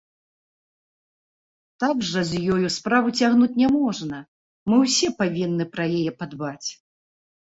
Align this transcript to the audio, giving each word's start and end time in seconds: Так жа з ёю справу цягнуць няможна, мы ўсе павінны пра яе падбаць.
Так 1.83 1.97
жа 2.11 2.21
з 2.29 2.39
ёю 2.53 2.67
справу 2.77 3.07
цягнуць 3.21 3.51
няможна, 3.63 4.17
мы 4.73 4.79
ўсе 4.85 5.07
павінны 5.19 5.65
пра 5.75 5.83
яе 6.01 6.11
падбаць. 6.23 6.69